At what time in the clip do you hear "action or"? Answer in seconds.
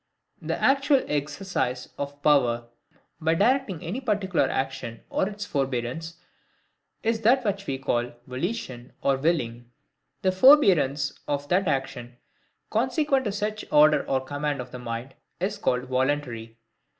4.49-5.29